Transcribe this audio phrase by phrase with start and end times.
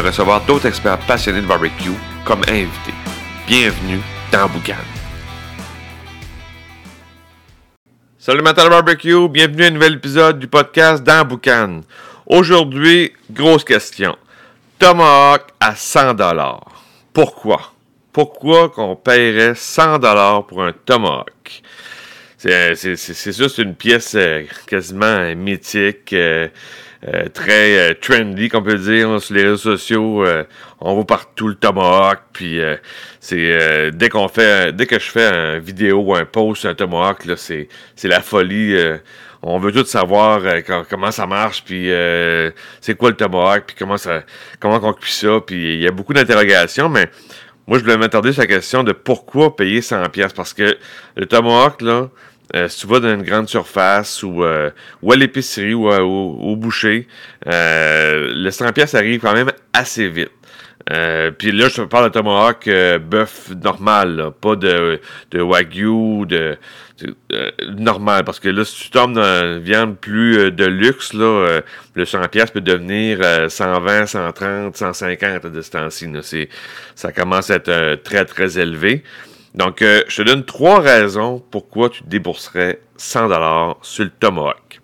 [0.00, 1.90] recevoir d'autres experts passionnés de barbecue
[2.24, 2.94] comme invités.
[3.46, 4.00] Bienvenue
[4.32, 4.74] dans Boucan.
[8.18, 11.82] Salut Matin Barbecue, bienvenue à un nouvel épisode du podcast dans Boucan.
[12.26, 14.16] Aujourd'hui, grosse question.
[14.78, 16.16] Tomahawk à 100
[17.12, 17.72] Pourquoi?
[18.12, 21.62] Pourquoi qu'on paierait 100 pour un Tomahawk?
[22.38, 26.12] C'est c'est une pièce euh, quasiment mythique.
[26.12, 26.48] Euh,
[27.06, 30.24] euh, très euh, trendy, qu'on peut dire, sur les réseaux sociaux.
[30.24, 30.44] Euh,
[30.80, 32.60] on voit partout le tomahawk, puis
[33.20, 36.74] c'est dès qu'on fait, dès que je fais une vidéo ou un post sur un
[36.74, 38.76] tomahawk, là, c'est, c'est la folie.
[39.42, 40.42] on veut tout savoir
[40.90, 41.88] comment ça marche, puis
[42.82, 44.24] c'est quoi le tomahawk, puis comment ça,
[44.60, 47.08] comment on cuit ça, puis il y a beaucoup d'interrogations, mais
[47.66, 50.76] moi, je voulais m'attarder sur la question de pourquoi payer 100 pièces parce que
[51.16, 52.10] le tomahawk, là,
[52.54, 54.70] euh, si tu vas dans une grande surface ou, euh,
[55.02, 57.08] ou à l'épicerie ou au, boucher,
[57.46, 60.30] euh, le 100 pièces arrive quand même assez vite.
[60.86, 62.68] Puis là, je te parle de tomahawk
[63.00, 65.00] bœuf normal, pas de,
[65.30, 66.58] de wagyu, de,
[67.78, 68.24] normal.
[68.24, 71.60] Parce que là, si tu tombes dans une viande plus de luxe, là,
[71.94, 76.48] le 100 pièces peut devenir 120, 130, 150 à ce temps-ci.
[76.94, 79.02] Ça commence à être très, très élevé.
[79.54, 84.80] Donc, euh, je te donne trois raisons pourquoi tu débourserais 100 dollars sur le Tomahawk.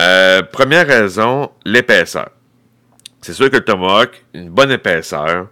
[0.00, 2.30] Euh, première raison, l'épaisseur.
[3.22, 5.48] C'est sûr que le Tomahawk, une bonne épaisseur.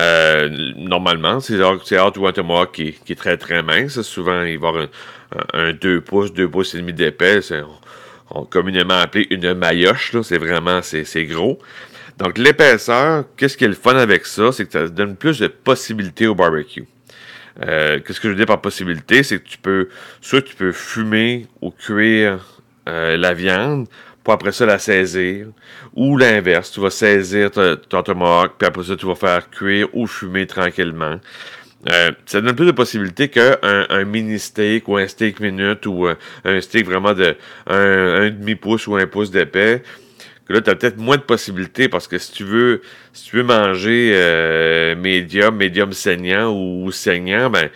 [0.00, 4.00] Euh, normalement, c'est hâte ou un Tomahawk qui, est très très mince.
[4.02, 4.86] Souvent, il va avoir
[5.52, 7.40] un, 2 pouces, 2 pouces et demi d'épais.
[8.30, 10.16] On, communément appelé une maillotche.
[10.22, 11.58] C'est vraiment, c'est gros.
[12.18, 14.52] Donc, l'épaisseur, qu'est-ce qui est le fun avec ça?
[14.52, 16.86] C'est que ça donne plus de possibilités au barbecue.
[17.62, 19.22] Euh, qu'est-ce que je veux dire par possibilité?
[19.22, 19.88] C'est que tu peux,
[20.20, 23.86] soit tu peux fumer ou cuire euh, la viande
[24.22, 25.48] pour après ça la saisir,
[25.92, 30.06] ou l'inverse, tu vas saisir ton tomahawk, puis après ça tu vas faire cuire ou
[30.06, 31.20] fumer tranquillement.
[31.92, 36.08] Euh, ça donne plus de possibilités qu'un un mini steak ou un steak minute ou
[36.44, 39.82] un steak vraiment de un demi pouce ou un pouce d'épais
[40.46, 42.82] que là, tu as peut-être moins de possibilités parce que si tu veux,
[43.12, 47.70] si tu veux manger euh, médium, médium saignant ou, saignant, ben,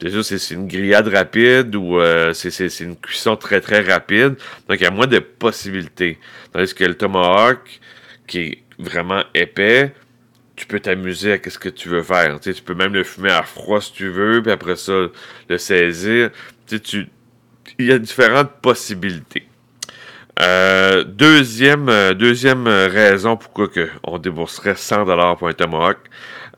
[0.00, 4.36] c'est c'est une grillade rapide ou euh, c'est une cuisson très très rapide.
[4.68, 6.18] Donc, il y a moins de possibilités.
[6.52, 7.80] Tandis que le tomahawk,
[8.26, 9.94] qui est vraiment épais,
[10.56, 12.40] tu peux t'amuser à ce que tu veux faire.
[12.40, 15.08] Tu, tu peux même le fumer à froid si tu veux, puis après ça,
[15.48, 16.30] le saisir.
[16.66, 17.08] Tu sais, tu,
[17.78, 19.46] il y a différentes possibilités.
[20.40, 23.68] Euh, deuxième, euh, deuxième raison pourquoi
[24.02, 25.98] on débourserait 100 dollars pour un tomahawk,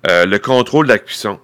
[0.08, 1.38] euh, le contrôle de la cuisson,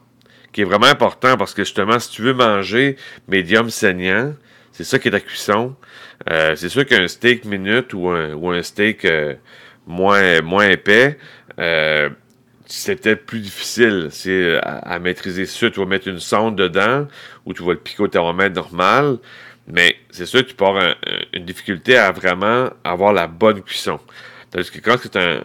[0.52, 2.96] qui est vraiment important parce que justement, si tu veux manger
[3.28, 4.34] médium saignant,
[4.72, 5.76] c'est ça qui est ta cuisson.
[6.26, 9.06] c'est sûr qu'un steak minute ou un, ou un steak
[9.86, 11.18] moins, moins épais,
[11.56, 15.70] peut-être plus difficile c'est à, maîtriser ça.
[15.70, 17.06] Tu vas mettre une sonde dedans
[17.44, 19.18] ou tu vas le piquer au thermomètre normal.
[19.66, 20.94] Mais c'est sûr que tu peux avoir
[21.32, 24.00] une difficulté à vraiment avoir la bonne cuisson.
[24.50, 25.40] Tandis que quand c'est un,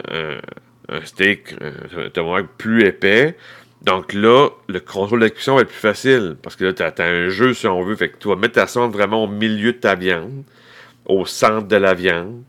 [0.90, 3.38] un, steak, un tomahawk plus épais,
[3.82, 6.36] donc là, le contrôle de la cuisson va être plus facile.
[6.42, 7.96] Parce que là, tu as, un jeu, si on veut.
[7.96, 10.44] Fait que tu vas mettre ta sonde vraiment au milieu de ta viande,
[11.06, 12.44] au centre de la viande.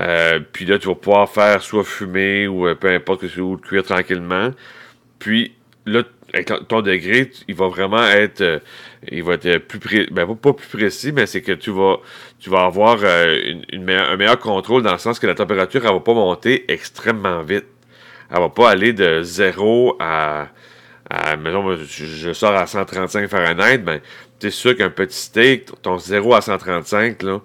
[0.00, 3.40] Euh, puis là, tu vas pouvoir faire soit fumer ou euh, peu importe que tu
[3.40, 4.50] ou cuire tranquillement.
[5.18, 5.54] Puis
[5.86, 6.02] là,
[6.42, 8.58] ton degré, il va vraiment être, euh,
[9.10, 11.98] il va être plus précis, ben, pas plus précis, mais c'est que tu vas,
[12.40, 13.36] tu vas avoir euh,
[13.72, 17.42] une, un meilleur contrôle dans le sens que la température, elle va pas monter extrêmement
[17.42, 17.66] vite.
[18.30, 20.48] Elle va pas aller de 0 à,
[21.10, 24.00] à mettons, je, sors à 135 Fahrenheit, ben,
[24.40, 27.40] c'est sûr qu'un petit steak, ton 0 à 135, là,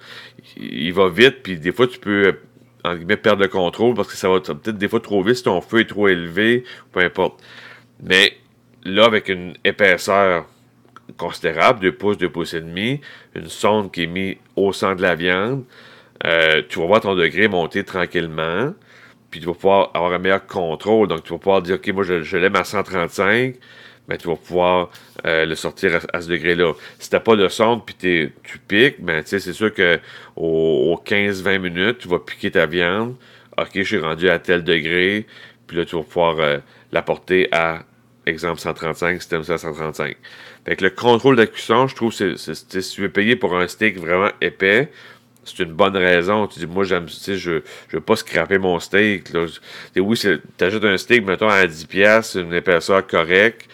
[0.58, 2.40] il va vite, puis des fois, tu peux,
[2.84, 5.44] en guillemets, perdre le contrôle parce que ça va peut-être des fois trop vite si
[5.44, 7.42] ton feu est trop élevé, peu importe.
[8.02, 8.34] Mais
[8.84, 10.46] là, avec une épaisseur
[11.18, 13.02] considérable, 2 pouces, 2 pouces et demi,
[13.36, 15.64] une sonde qui est mise au centre de la viande,
[16.26, 18.74] euh, tu vas voir ton degré monter tranquillement,
[19.32, 21.08] puis tu vas pouvoir avoir un meilleur contrôle.
[21.08, 23.56] Donc, tu vas pouvoir dire, OK, moi, je, l'aime à 135,
[24.08, 24.90] mais tu vas pouvoir
[25.26, 26.74] euh, le sortir à, ce degré-là.
[26.98, 30.00] Si tu n'as pas de sonde, puis tu piques, ben, c'est sûr que
[30.36, 33.16] aux 15-20 minutes, tu vas piquer ta viande.
[33.58, 35.26] OK, je suis rendu à tel degré,
[35.68, 36.58] Puis là, tu vas pouvoir euh,
[36.92, 37.84] l'apporter à,
[38.30, 40.16] exemple, 135, système ça 135.
[40.66, 43.58] Fait que le contrôle de la cuisson, je trouve, c'est, si tu veux payer pour
[43.58, 44.92] un steak vraiment épais,
[45.44, 46.48] c'est une bonne raison.
[46.48, 49.34] Tu dis, moi, tu je, je veux pas scraper mon steak.
[49.34, 49.46] Là.
[49.98, 53.70] Oui, tu achètes un steak, mettons, à 10$, une épaisseur correcte,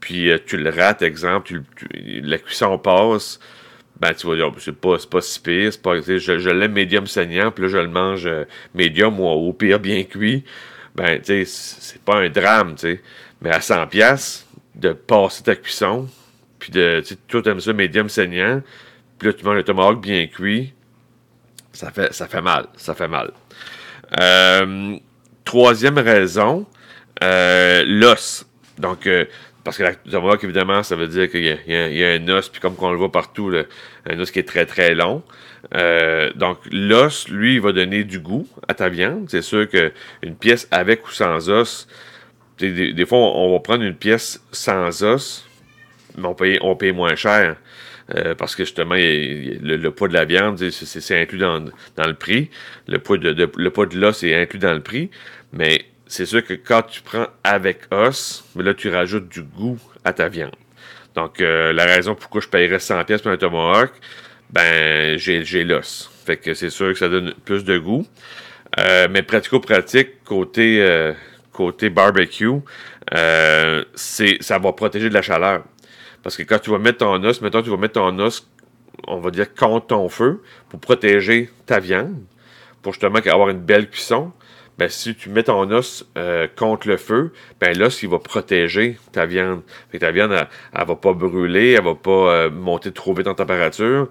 [0.00, 1.62] puis euh, tu le rates, exemple,
[1.94, 3.40] la cuisson passe,
[4.00, 7.06] ben, tu vas dire, oh, c'est pas, pas si pire, pas, je, je l'aime médium
[7.06, 10.44] saignant, puis là, je le mange euh, médium ou au pire bien cuit.
[10.94, 13.00] Ben, tu sais, c'est pas un drame, tu sais.
[13.44, 14.44] Mais à 100$,
[14.74, 16.08] de passer ta cuisson,
[16.58, 18.62] puis de, tu toi, t'aimes ça médium saignant,
[19.18, 20.72] puis là, tu manges le tomahawk bien cuit,
[21.74, 22.66] ça fait, ça fait mal.
[22.76, 23.32] Ça fait mal.
[24.18, 24.96] Euh,
[25.44, 26.66] troisième raison,
[27.22, 28.46] euh, l'os.
[28.78, 29.26] Donc, euh,
[29.62, 32.62] parce que la tomahawk, évidemment, ça veut dire qu'il y, y, a un os, puis
[32.62, 33.52] comme on le voit partout,
[34.06, 35.22] un os qui est très très long.
[36.36, 39.26] donc, l'os, lui, il va donner du goût à ta viande.
[39.28, 41.86] C'est sûr qu'une pièce avec ou sans os,
[42.58, 45.46] des, des, fois, on, va prendre une pièce sans os,
[46.16, 47.56] mais on paye, moins cher.
[48.14, 52.50] Euh, parce que justement, le, poids de la viande, c'est inclus dans, le prix.
[52.86, 55.10] Le poids de, l'os est inclus dans le prix.
[55.52, 60.12] Mais c'est sûr que quand tu prends avec os, là, tu rajoutes du goût à
[60.12, 60.54] ta viande.
[61.14, 63.92] Donc, euh, la raison pourquoi je paierais 100 pièces pour un tomahawk,
[64.50, 66.10] ben, j'ai l'os.
[66.26, 68.06] Fait que c'est sûr que ça donne plus de goût.
[68.78, 70.80] Euh, mais pratico-pratique, côté,
[71.54, 72.60] côté barbecue,
[73.94, 75.62] c'est ça va protéger de la chaleur.
[76.24, 78.48] Parce que quand tu vas mettre ton os, mettons, tu vas mettre ton os,
[79.06, 82.16] on va dire, contre ton feu pour protéger ta viande,
[82.82, 84.32] pour justement avoir une belle cuisson.
[84.78, 88.98] Ben, si tu mets ton os euh, contre le feu, ben l'os, il va protéger
[89.12, 89.62] ta viande.
[89.92, 90.48] Fait ta viande, elle,
[90.80, 94.08] ne va pas brûler, elle va pas euh, monter trop vite en température.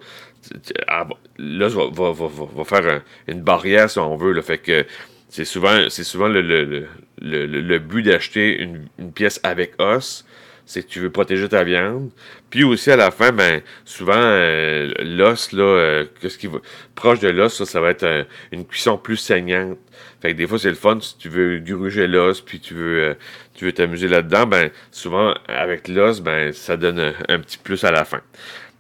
[1.38, 4.32] L'os va, va, faire une barrière, si on veut.
[4.32, 4.86] Le Fait que
[5.34, 6.88] c'est souvent, c'est souvent le, le,
[7.20, 10.26] le, le but d'acheter une, une, pièce avec os
[10.66, 12.12] c'est que tu veux protéger ta viande.
[12.52, 16.60] Puis aussi à la fin, ben souvent euh, l'os là, euh, qu'est-ce qui va
[16.94, 19.80] proche de l'os, ça, ça va être euh, une cuisson plus saignante.
[20.22, 23.18] Fait que des fois c'est le fun si tu veux gruger l'os, puis tu veux
[23.56, 27.92] tu veux t'amuser là-dedans, ben souvent avec l'os, ben ça donne un, petit plus à
[27.92, 28.22] la fin.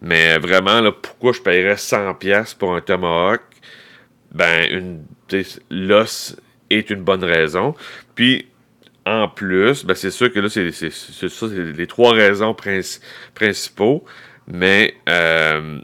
[0.04, 3.42] Mais vraiment là, pourquoi je paierais 100 pièces pour un tomahawk?
[4.34, 5.06] Ben une
[5.70, 6.36] l'os
[6.70, 7.76] est une bonne raison.
[8.16, 8.48] Puis
[9.06, 12.56] en plus, ben c'est sûr que là, c'est ça, c'est les trois raisons
[13.36, 14.06] principaux.
[14.48, 15.80] Mais euh,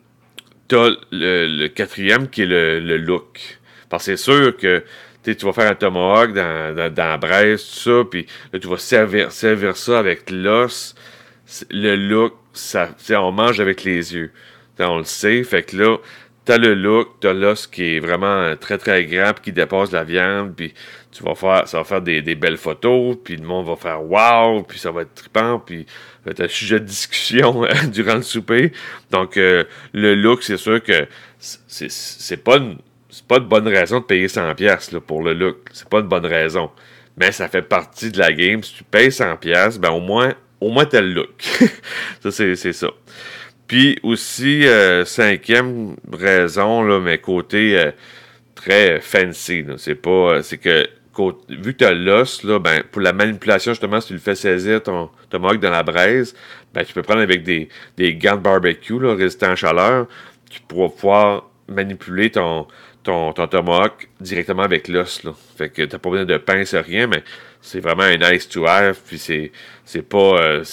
[0.68, 3.60] t'as le, quatrième qui est le, look.
[3.90, 4.84] Parce que c'est sûr que
[5.24, 8.68] tu vas faire un tomahawk dans, dans, dans la braise, tout ça, puis là, tu
[8.68, 10.96] vas servir, servir ça avec l'os.
[11.72, 14.32] Le look, ça, on mange avec les yeux.
[14.80, 15.98] on le sait, fait que là,
[16.50, 20.04] t'as le look, t'as l'os qui est vraiment très très grand, puis qui dépasse la
[20.04, 20.74] viande, puis
[21.12, 24.64] tu vas faire, ça va faire des, belles photos, puis le monde va faire wow,
[24.64, 28.24] puis ça va être trippant, puis ça va être un sujet de discussion durant le
[28.24, 28.72] souper.
[29.12, 29.64] Donc, euh,
[29.94, 31.08] le look, c'est sûr que
[31.38, 32.80] c'est pas une,
[33.28, 35.58] pas de bonne raison de payer 100$ pièces pour le look.
[35.72, 36.72] C'est pas une bonne raison.
[37.16, 38.64] Mais ça fait partie de la game.
[38.64, 41.44] Si tu payes 100$, ben au moins, au moins t'as le look.
[42.24, 42.90] ça, c'est ça.
[43.70, 47.92] Puis aussi, euh, cinquième raison, là, mais côté euh,
[48.56, 50.42] très fancy, c'est pas.
[50.42, 50.90] C'est que
[51.50, 54.34] vu que tu as l'os, là, ben, pour la manipulation, justement, si tu le fais
[54.34, 56.36] saisir ton tomahawk dans la braise,
[56.74, 60.08] ben, tu peux prendre avec des, des gants de barbecue là, résistants à chaleur,
[60.50, 62.66] tu pourras pouvoir manipuler ton,
[63.04, 65.22] ton, ton tomahawk directement avec l'os.
[65.58, 67.24] Fait que t'as pas besoin de pince, rien, mais
[67.62, 69.52] c'est vraiment un nice to have, puis c'est,
[69.84, 70.64] c'est pas, euh,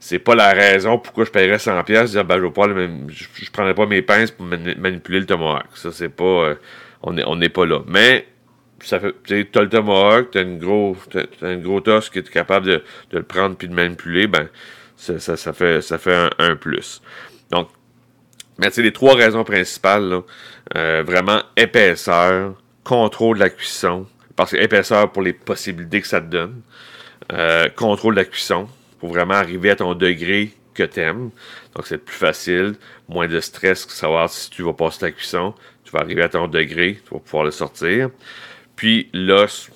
[0.00, 2.68] c'est, pas la raison pourquoi je paierais 100 pièces dire, ben, je, pas
[3.08, 5.66] je, prendrais pas mes pinces pour manipuler le tomahawk.
[5.74, 6.54] Ça, c'est pas, euh,
[7.02, 7.80] on n'est on pas là.
[7.86, 8.26] Mais,
[8.80, 10.96] ça fait, tu as le tomahawk, tu as, une gros,
[11.42, 14.48] un gros os qui est capable de, le prendre puis de manipuler, ben,
[14.96, 17.02] ça, ça, fait, ça fait un, plus.
[17.50, 17.68] Donc,
[18.58, 20.22] mais c'est les trois raisons principales,
[20.76, 22.54] euh, vraiment épaisseur,
[22.84, 24.06] contrôle de la cuisson,
[24.36, 26.60] parce que épaisseur pour les possibilités que ça te donne,
[27.32, 28.68] euh, contrôle de la cuisson,
[28.98, 31.30] pour vraiment arriver à ton degré que tu aimes.
[31.74, 32.74] Donc, c'est plus facile,
[33.08, 35.54] moins de stress que savoir si tu vas passer ta cuisson,
[35.84, 38.10] tu vas arriver à ton degré, tu vas pouvoir le sortir.
[38.76, 39.70] Puis l'os,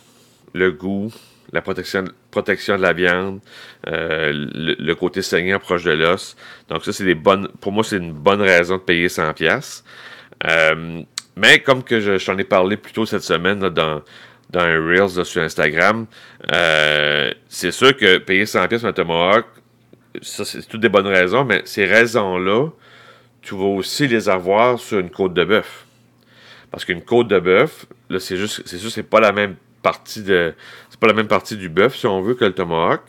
[0.54, 1.12] le goût,
[1.56, 3.40] la protection, protection de la viande,
[3.86, 6.36] euh, le, côté saignant proche de l'os.
[6.68, 7.48] Donc ça, c'est des bonnes.
[7.60, 9.82] Pour moi, c'est une bonne raison de payer 100 pièces.
[10.46, 11.02] Euh,
[11.34, 14.02] mais comme que je, t'en ai parlé plus tôt cette semaine dans,
[14.50, 16.06] dans un Reels sur Instagram,
[16.52, 19.46] euh, c'est sûr que payer 100 pièces un Tomahawk,
[20.20, 22.68] ça c'est toutes des bonnes raisons, mais ces raisons-là,
[23.40, 25.86] tu vas aussi les avoir sur une côte de bœuf.
[26.70, 30.22] Parce qu'une côte de bœuf, là, c'est juste, c'est sûr, c'est pas la même partie
[30.22, 30.52] de.
[30.96, 33.02] C'est pas la même partie du bœuf, si on veut, que le tomahawk.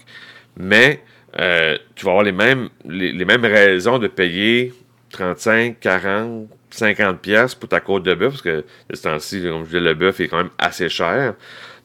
[0.58, 1.02] Mais
[1.40, 4.74] euh, tu vas avoir les mêmes, les, mêmes raisons de payer
[5.12, 9.62] 35, 40, 50 pièces pour ta côte de bœuf, parce que de ce temps-ci, comme
[9.62, 11.36] je disais, le bœuf est quand même assez cher.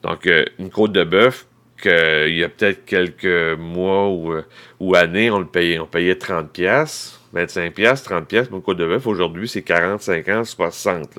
[0.01, 1.45] Donc, euh, une côte de bœuf,
[1.81, 4.33] qu'il y a peut-être quelques mois ou,
[4.81, 8.63] ou, années, on le payait, on payait 30 pièces 25 pièces 30 pièces pour une
[8.63, 9.07] côte de bœuf.
[9.07, 11.09] Aujourd'hui, c'est 40, 50, 60.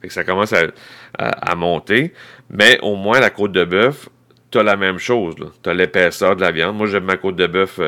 [0.00, 0.54] Fait que ça commence
[1.18, 2.12] à, monter.
[2.48, 4.08] Mais au moins, la côte de bœuf,
[4.50, 5.34] tu as la même chose.
[5.62, 6.76] Tu as l'épaisseur de la viande.
[6.76, 7.80] Moi, j'aime ma côte de bœuf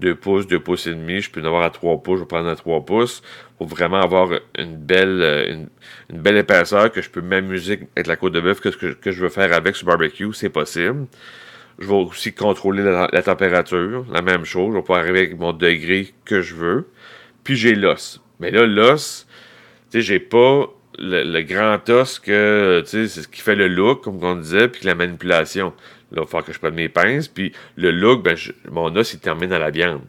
[0.00, 1.20] 2 euh, pouces, 2 pouces et demi.
[1.20, 2.18] Je peux en avoir à 3 pouces.
[2.18, 3.22] Je vais prendre à 3 pouces
[3.58, 5.66] pour vraiment avoir une belle, euh,
[6.10, 9.20] une, belle épaisseur que je peux m'amuser avec la côte de bœuf que, que, je
[9.22, 10.32] veux faire avec ce barbecue.
[10.32, 11.06] C'est possible.
[11.78, 14.06] Je vais aussi contrôler la, la, température.
[14.12, 14.70] La même chose.
[14.72, 16.86] Je vais pouvoir arriver avec mon degré que je veux
[17.44, 18.20] puis j'ai l'os.
[18.40, 19.26] Mais là, l'os,
[19.90, 20.66] tu sais, j'ai pas
[20.98, 24.68] le, grand os que, tu sais, c'est ce qui fait le look, comme on disait,
[24.68, 25.72] puis la manipulation.
[26.14, 28.36] Là, il va falloir que je prenne mes pinces, puis le look, ben,
[28.70, 30.02] mon os, il termine à la viande.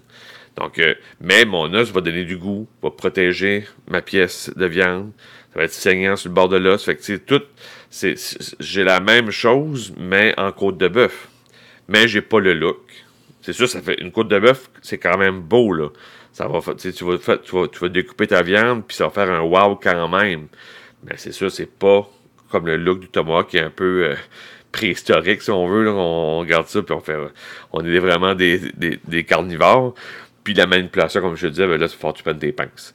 [0.56, 5.12] Donc, euh, mais mon os va donner du goût, va protéger ma pièce de viande.
[5.54, 6.84] Ça va être saignant sur le bord de l'os.
[6.84, 7.42] Fait que, tu tout,
[7.90, 8.16] c'est,
[8.60, 11.28] j'ai la même chose, mais en côte de bœuf.
[11.88, 12.80] Mais j'ai pas le look.
[13.42, 15.90] C'est sûr, ça fait une côte de bœuf, c'est quand même beau, là
[16.36, 19.78] ça va, tu, vas, tu, vas, découper ta viande, puis ça va faire un wow
[19.78, 20.48] quand même.
[21.06, 22.10] Mais c'est sûr, c'est pas
[22.56, 24.16] comme le look du tomahawk qui est un peu euh,
[24.72, 25.90] préhistorique, si on veut.
[25.90, 27.18] on, regarde ça, puis on fait.
[27.74, 28.62] On est vraiment des,
[29.28, 29.94] carnivores.
[30.44, 32.94] Puis la manipulation, comme je te disais, ben là, c'est fort tu prennes des pinces.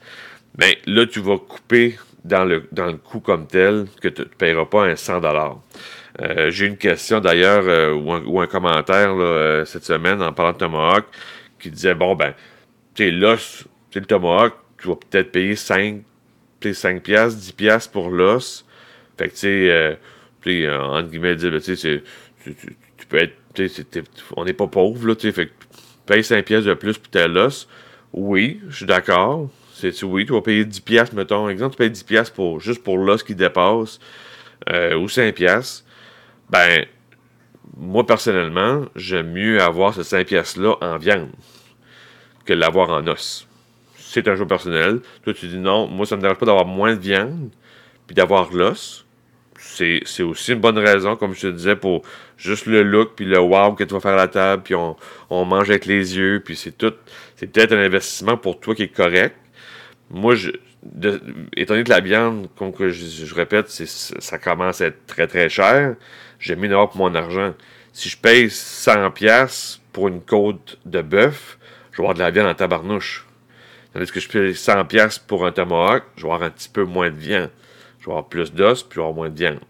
[0.58, 4.26] Mais là, tu vas couper dans le, dans le coût comme tel que tu ne
[4.26, 9.14] paieras pas un 100 euh, J'ai une question d'ailleurs euh, ou, un, commentaire
[9.66, 11.04] cette semaine en parlant de Tomahawk
[11.58, 12.34] qui disait bon ben
[12.96, 13.64] sais, l'os,
[13.94, 16.02] le tomahawk, tu vas peut-être payer 5,
[16.72, 18.64] 5 piastres, 10 piastres pour l'os.
[19.20, 19.94] Fait que, tu sais, euh,
[20.46, 22.02] euh, entre guillemets, tu sais,
[22.42, 23.34] tu, peux être,
[24.34, 26.96] on n'est pas pauvre, là, tu sais, fait que tu payes 5 piastres de plus
[26.96, 27.68] pour tel os.
[28.14, 29.50] Oui, je suis d'accord.
[29.74, 32.82] C'est, oui, tu vas payer 10 piastres, mettons, exemple, tu payes 10 piastres pour, juste
[32.82, 34.00] pour l'os qui dépasse,
[34.70, 35.84] euh, ou 5 piastres.
[36.48, 36.86] Ben,
[37.76, 41.28] moi, personnellement, j'aime mieux avoir ce 5 piastres-là en viande
[42.46, 43.46] que l'avoir en os.
[43.98, 45.00] C'est un choix personnel.
[45.24, 47.50] Toi, tu dis non, moi, ça ne me dérange pas d'avoir moins de viande,
[48.06, 49.04] puis d'avoir l'os.
[49.62, 52.02] C'est, aussi une bonne raison, comme je te disais, pour
[52.36, 54.96] juste le look, puis le wow que tu vas faire à la table, puis on,
[55.44, 56.94] mange avec les yeux, puis c'est tout.
[57.36, 59.36] C'est peut-être un investissement pour toi qui est correct.
[60.10, 60.50] Moi, je,
[61.56, 65.48] étant donné que la viande, comme que je, répète, ça commence à être très très
[65.48, 65.96] cher,
[66.38, 67.54] j'ai mis une pour mon argent.
[67.92, 71.58] Si je paye 100$ pour une côte de bœuf,
[71.92, 73.26] je vais avoir de la viande en tabarnouche.
[73.92, 77.10] Tandis que je paye 100$ pour un tomahawk, je vais avoir un petit peu moins
[77.10, 77.50] de viande.
[78.00, 79.60] Je vais avoir plus d'os, puis je avoir moins de viande.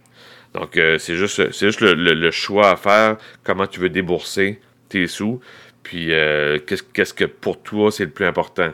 [0.55, 5.07] Donc, euh, c'est juste, c'est juste le, choix à faire, comment tu veux débourser tes
[5.07, 5.41] sous,
[5.83, 8.73] puis euh, qu'est-ce, que pour toi c'est le plus important?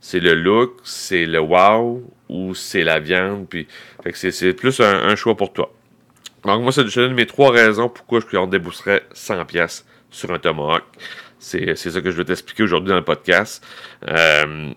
[0.00, 3.66] C'est le look, c'est le wow, ou c'est la viande, puis
[4.14, 5.72] c'est, plus un, choix pour toi.
[6.44, 10.84] Donc, moi, c'est, je donne mes trois raisons pourquoi je débourserais 100$ sur un tomahawk.
[11.38, 13.64] C'est, ça que je vais t'expliquer aujourd'hui dans le podcast.
[14.08, 14.72] Euh,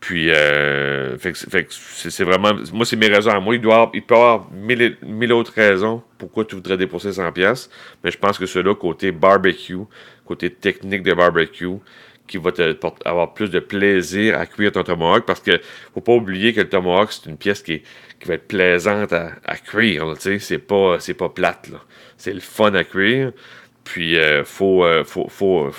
[0.00, 2.52] puis, euh, c'est, vraiment.
[2.72, 3.54] Moi, c'est mes raisons à moi.
[3.54, 7.68] Il, doit, il peut y avoir mille, autres raisons pourquoi tu voudrais dépenser 100$.
[8.04, 9.84] Mais je pense que cela, côté barbecue,
[10.24, 11.78] côté technique de barbecue,
[12.26, 15.60] qui va te avoir plus de plaisir à cuire ton tomahawk parce que
[15.94, 17.82] faut pas oublier que le tomahawk c'est une pièce qui,
[18.18, 21.70] qui va être plaisante à, cuire c'est pas c'est pas plate
[22.16, 23.32] c'est le fun à cuire
[23.86, 25.04] puis, il euh, faut, euh,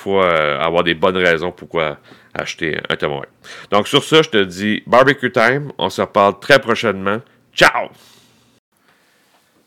[0.07, 1.97] euh, avoir des bonnes raisons pourquoi
[2.33, 3.27] acheter un tomahawk.
[3.69, 5.73] Donc, sur ça, je te dis barbecue time.
[5.77, 7.19] On se reparle très prochainement.
[7.53, 7.89] Ciao!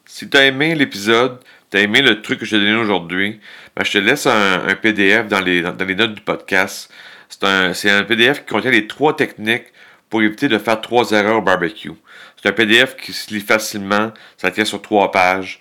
[0.07, 1.39] Si tu as aimé l'épisode,
[1.71, 3.41] tu as aimé le truc que je t'ai donné aujourd'hui,
[3.77, 6.91] ben, je te laisse un, PDF dans les, dans les, notes du podcast.
[7.29, 9.67] C'est un, un PDF qui contient les trois techniques
[10.09, 11.93] pour éviter de faire trois erreurs au barbecue.
[12.41, 15.61] C'est un PDF qui se lit facilement, ça tient sur trois pages.